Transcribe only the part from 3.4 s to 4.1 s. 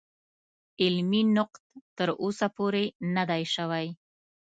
شوی.